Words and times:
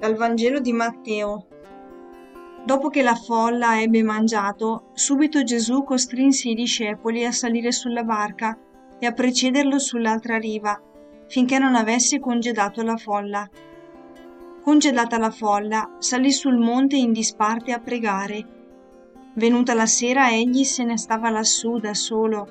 Vangelo 0.00 0.60
di 0.60 0.72
Matteo. 0.72 1.46
Dopo 2.64 2.88
che 2.88 3.02
la 3.02 3.14
folla 3.14 3.80
ebbe 3.80 4.02
mangiato, 4.02 4.90
subito 4.92 5.42
Gesù 5.42 5.82
costrinse 5.82 6.50
i 6.50 6.54
discepoli 6.54 7.24
a 7.24 7.32
salire 7.32 7.72
sulla 7.72 8.04
barca 8.04 8.56
e 8.98 9.06
a 9.06 9.12
precederlo 9.12 9.78
sull'altra 9.78 10.38
riva, 10.38 10.80
finché 11.26 11.58
non 11.58 11.74
avesse 11.74 12.20
congedato 12.20 12.82
la 12.82 12.96
folla. 12.96 13.48
Congedata 14.62 15.18
la 15.18 15.30
folla, 15.30 15.96
salì 15.98 16.30
sul 16.30 16.58
monte 16.58 16.96
in 16.96 17.12
disparte 17.12 17.72
a 17.72 17.80
pregare. 17.80 18.46
Venuta 19.34 19.74
la 19.74 19.86
sera 19.86 20.30
egli 20.30 20.64
se 20.64 20.84
ne 20.84 20.96
stava 20.96 21.30
lassù 21.30 21.78
da 21.78 21.94
solo. 21.94 22.48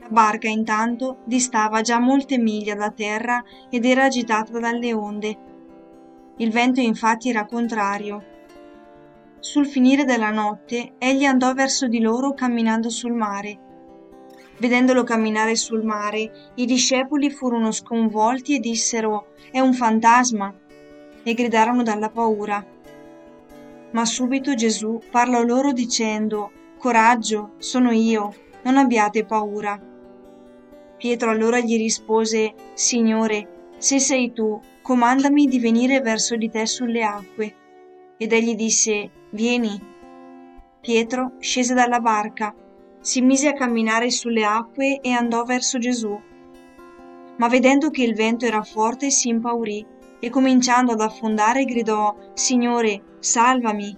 La 0.00 0.08
barca 0.08 0.48
intanto 0.48 1.18
distava 1.24 1.80
già 1.80 1.98
molte 1.98 2.38
miglia 2.38 2.74
da 2.74 2.90
terra 2.90 3.42
ed 3.70 3.84
era 3.84 4.04
agitata 4.04 4.58
dalle 4.58 4.92
onde. 4.92 5.50
Il 6.36 6.50
vento 6.50 6.80
infatti 6.80 7.28
era 7.28 7.44
contrario. 7.44 8.30
Sul 9.38 9.66
finire 9.66 10.04
della 10.04 10.30
notte 10.30 10.94
egli 10.98 11.24
andò 11.24 11.52
verso 11.52 11.88
di 11.88 12.00
loro 12.00 12.32
camminando 12.32 12.88
sul 12.88 13.12
mare. 13.12 13.58
Vedendolo 14.58 15.02
camminare 15.02 15.56
sul 15.56 15.84
mare, 15.84 16.52
i 16.54 16.64
discepoli 16.64 17.30
furono 17.30 17.70
sconvolti 17.70 18.56
e 18.56 18.60
dissero 18.60 19.32
È 19.50 19.60
un 19.60 19.74
fantasma 19.74 20.54
e 21.22 21.34
gridarono 21.34 21.82
dalla 21.82 22.08
paura. 22.08 22.64
Ma 23.90 24.04
subito 24.04 24.54
Gesù 24.54 25.00
parlò 25.10 25.42
loro 25.42 25.72
dicendo 25.72 26.50
Coraggio, 26.78 27.52
sono 27.58 27.90
io, 27.90 28.34
non 28.62 28.76
abbiate 28.78 29.24
paura. 29.24 29.80
Pietro 30.96 31.30
allora 31.30 31.58
gli 31.60 31.76
rispose 31.76 32.54
Signore, 32.74 33.70
se 33.76 33.98
sei 33.98 34.32
tu, 34.32 34.60
comandami 34.82 35.46
di 35.46 35.60
venire 35.60 36.00
verso 36.00 36.36
di 36.36 36.50
te 36.50 36.66
sulle 36.66 37.04
acque. 37.04 37.54
Ed 38.18 38.32
egli 38.32 38.54
disse, 38.56 39.10
Vieni. 39.30 39.80
Pietro 40.80 41.34
scese 41.38 41.72
dalla 41.72 42.00
barca, 42.00 42.54
si 43.00 43.20
mise 43.20 43.48
a 43.48 43.52
camminare 43.52 44.10
sulle 44.10 44.44
acque 44.44 45.00
e 45.00 45.12
andò 45.12 45.44
verso 45.44 45.78
Gesù. 45.78 46.20
Ma 47.36 47.48
vedendo 47.48 47.90
che 47.90 48.02
il 48.02 48.14
vento 48.14 48.44
era 48.44 48.62
forte 48.62 49.10
si 49.10 49.28
impaurì 49.28 49.86
e 50.20 50.30
cominciando 50.30 50.92
ad 50.92 51.00
affondare 51.00 51.64
gridò, 51.64 52.14
Signore, 52.34 53.16
salvami. 53.20 53.96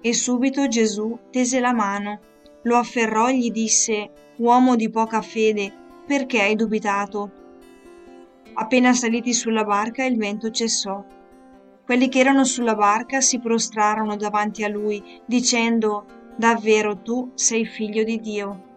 E 0.00 0.12
subito 0.12 0.66
Gesù 0.66 1.18
tese 1.30 1.60
la 1.60 1.72
mano, 1.72 2.20
lo 2.62 2.76
afferrò 2.76 3.28
e 3.28 3.36
gli 3.36 3.50
disse, 3.50 4.10
Uomo 4.36 4.76
di 4.76 4.90
poca 4.90 5.22
fede, 5.22 5.72
perché 6.06 6.40
hai 6.40 6.56
dubitato? 6.56 7.41
Appena 8.54 8.92
saliti 8.92 9.32
sulla 9.32 9.64
barca 9.64 10.04
il 10.04 10.18
vento 10.18 10.50
cessò. 10.50 11.02
Quelli 11.84 12.08
che 12.08 12.18
erano 12.18 12.44
sulla 12.44 12.74
barca 12.74 13.20
si 13.20 13.40
prostrarono 13.40 14.16
davanti 14.16 14.62
a 14.62 14.68
lui, 14.68 15.20
dicendo, 15.26 16.04
Davvero 16.36 16.98
tu 16.98 17.32
sei 17.34 17.66
figlio 17.66 18.04
di 18.04 18.20
Dio. 18.20 18.70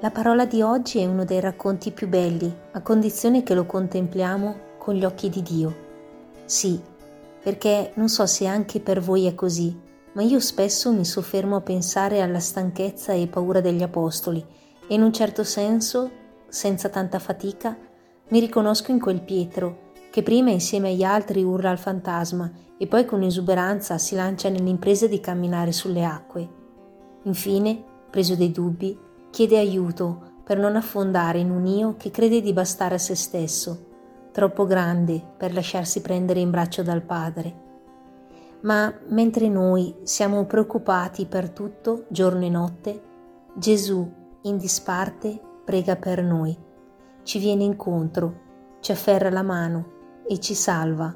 La 0.00 0.10
parola 0.10 0.46
di 0.46 0.62
oggi 0.62 1.00
è 1.00 1.06
uno 1.06 1.24
dei 1.24 1.40
racconti 1.40 1.90
più 1.90 2.08
belli, 2.08 2.52
a 2.72 2.80
condizione 2.80 3.42
che 3.42 3.54
lo 3.54 3.66
contempliamo 3.66 4.76
con 4.78 4.94
gli 4.94 5.04
occhi 5.04 5.28
di 5.28 5.42
Dio. 5.42 5.87
Sì, 6.48 6.80
perché 7.42 7.92
non 7.96 8.08
so 8.08 8.24
se 8.24 8.46
anche 8.46 8.80
per 8.80 9.02
voi 9.02 9.26
è 9.26 9.34
così, 9.34 9.78
ma 10.14 10.22
io 10.22 10.40
spesso 10.40 10.90
mi 10.94 11.04
soffermo 11.04 11.56
a 11.56 11.60
pensare 11.60 12.22
alla 12.22 12.40
stanchezza 12.40 13.12
e 13.12 13.26
paura 13.26 13.60
degli 13.60 13.82
apostoli 13.82 14.42
e 14.88 14.94
in 14.94 15.02
un 15.02 15.12
certo 15.12 15.44
senso, 15.44 16.10
senza 16.48 16.88
tanta 16.88 17.18
fatica, 17.18 17.76
mi 18.30 18.40
riconosco 18.40 18.90
in 18.92 18.98
quel 18.98 19.20
Pietro 19.20 19.92
che 20.10 20.22
prima 20.22 20.48
insieme 20.48 20.88
agli 20.88 21.02
altri 21.02 21.44
urla 21.44 21.68
al 21.68 21.78
fantasma 21.78 22.50
e 22.78 22.86
poi 22.86 23.04
con 23.04 23.22
esuberanza 23.22 23.98
si 23.98 24.14
lancia 24.14 24.48
nell'impresa 24.48 25.06
di 25.06 25.20
camminare 25.20 25.72
sulle 25.72 26.02
acque. 26.02 26.48
Infine, 27.24 27.84
preso 28.08 28.34
dei 28.36 28.52
dubbi, 28.52 28.98
chiede 29.28 29.58
aiuto 29.58 30.36
per 30.44 30.56
non 30.56 30.76
affondare 30.76 31.40
in 31.40 31.50
un 31.50 31.66
io 31.66 31.96
che 31.98 32.10
crede 32.10 32.40
di 32.40 32.54
bastare 32.54 32.94
a 32.94 32.98
se 32.98 33.14
stesso 33.14 33.87
troppo 34.38 34.66
grande 34.66 35.20
per 35.36 35.52
lasciarsi 35.52 36.00
prendere 36.00 36.38
in 36.38 36.50
braccio 36.50 36.84
dal 36.84 37.02
Padre. 37.02 37.52
Ma 38.60 38.94
mentre 39.08 39.48
noi 39.48 39.92
siamo 40.04 40.44
preoccupati 40.44 41.26
per 41.26 41.50
tutto, 41.50 42.04
giorno 42.06 42.44
e 42.44 42.48
notte, 42.48 43.02
Gesù, 43.54 44.08
in 44.42 44.56
disparte, 44.56 45.40
prega 45.64 45.96
per 45.96 46.22
noi, 46.22 46.56
ci 47.24 47.40
viene 47.40 47.64
incontro, 47.64 48.76
ci 48.78 48.92
afferra 48.92 49.28
la 49.28 49.42
mano 49.42 50.22
e 50.24 50.38
ci 50.38 50.54
salva. 50.54 51.12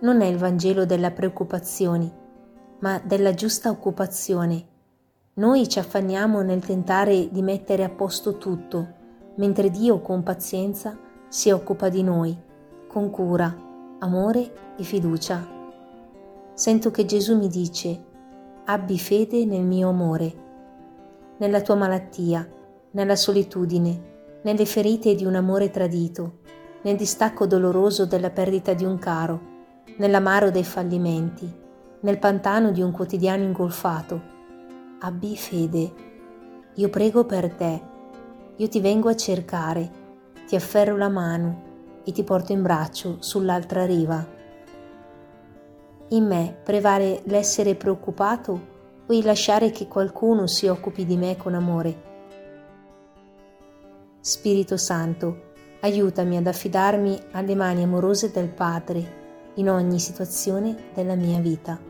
Non 0.00 0.20
è 0.20 0.26
il 0.26 0.38
Vangelo 0.38 0.84
della 0.84 1.12
preoccupazione, 1.12 2.12
ma 2.80 3.00
della 3.00 3.32
giusta 3.32 3.70
occupazione. 3.70 4.66
Noi 5.34 5.68
ci 5.68 5.78
affanniamo 5.78 6.42
nel 6.42 6.66
tentare 6.66 7.28
di 7.30 7.42
mettere 7.42 7.84
a 7.84 7.90
posto 7.90 8.38
tutto, 8.38 8.88
mentre 9.36 9.70
Dio 9.70 10.00
con 10.00 10.24
pazienza 10.24 11.06
si 11.28 11.50
occupa 11.50 11.90
di 11.90 12.02
noi, 12.02 12.36
con 12.86 13.10
cura, 13.10 13.54
amore 13.98 14.74
e 14.78 14.82
fiducia. 14.82 15.46
Sento 16.54 16.90
che 16.90 17.04
Gesù 17.04 17.36
mi 17.36 17.48
dice, 17.48 18.04
abbi 18.64 18.98
fede 18.98 19.44
nel 19.44 19.62
mio 19.62 19.90
amore, 19.90 20.46
nella 21.36 21.60
tua 21.60 21.74
malattia, 21.74 22.48
nella 22.92 23.14
solitudine, 23.14 24.40
nelle 24.42 24.64
ferite 24.64 25.14
di 25.14 25.24
un 25.26 25.34
amore 25.34 25.70
tradito, 25.70 26.38
nel 26.82 26.96
distacco 26.96 27.46
doloroso 27.46 28.06
della 28.06 28.30
perdita 28.30 28.72
di 28.72 28.84
un 28.84 28.98
caro, 28.98 29.40
nell'amaro 29.98 30.50
dei 30.50 30.64
fallimenti, 30.64 31.52
nel 32.00 32.18
pantano 32.18 32.70
di 32.70 32.80
un 32.80 32.90
quotidiano 32.90 33.42
ingolfato. 33.42 34.36
Abbi 35.00 35.36
fede. 35.36 35.92
Io 36.74 36.88
prego 36.88 37.24
per 37.24 37.52
te. 37.52 37.82
Io 38.56 38.68
ti 38.68 38.80
vengo 38.80 39.08
a 39.08 39.16
cercare 39.16 39.97
ti 40.48 40.56
afferro 40.56 40.96
la 40.96 41.10
mano 41.10 42.00
e 42.04 42.12
ti 42.12 42.24
porto 42.24 42.52
in 42.52 42.62
braccio 42.62 43.18
sull'altra 43.20 43.84
riva. 43.84 44.26
In 46.08 46.24
me 46.24 46.56
prevale 46.64 47.20
l'essere 47.26 47.74
preoccupato 47.74 48.76
o 49.06 49.12
il 49.12 49.26
lasciare 49.26 49.70
che 49.70 49.86
qualcuno 49.88 50.46
si 50.46 50.66
occupi 50.66 51.04
di 51.04 51.18
me 51.18 51.36
con 51.36 51.52
amore? 51.52 52.06
Spirito 54.20 54.78
Santo, 54.78 55.52
aiutami 55.80 56.38
ad 56.38 56.46
affidarmi 56.46 57.18
alle 57.32 57.54
mani 57.54 57.82
amorose 57.82 58.30
del 58.30 58.48
Padre 58.48 59.52
in 59.56 59.68
ogni 59.68 59.98
situazione 59.98 60.92
della 60.94 61.14
mia 61.14 61.40
vita. 61.40 61.87